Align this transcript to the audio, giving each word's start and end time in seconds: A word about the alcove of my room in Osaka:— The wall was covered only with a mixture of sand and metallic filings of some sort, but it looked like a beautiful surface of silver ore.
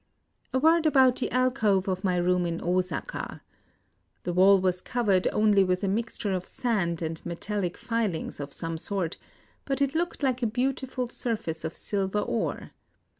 A 0.51 0.57
word 0.57 0.87
about 0.87 1.17
the 1.17 1.29
alcove 1.31 1.87
of 1.87 2.03
my 2.03 2.15
room 2.15 2.47
in 2.47 2.59
Osaka:— 2.59 3.43
The 4.23 4.33
wall 4.33 4.59
was 4.59 4.81
covered 4.81 5.27
only 5.31 5.63
with 5.63 5.83
a 5.83 5.87
mixture 5.87 6.33
of 6.33 6.47
sand 6.47 7.03
and 7.03 7.23
metallic 7.23 7.77
filings 7.77 8.39
of 8.39 8.51
some 8.51 8.79
sort, 8.79 9.17
but 9.63 9.79
it 9.79 9.93
looked 9.93 10.23
like 10.23 10.41
a 10.41 10.47
beautiful 10.47 11.07
surface 11.07 11.63
of 11.63 11.75
silver 11.75 12.17
ore. 12.21 12.71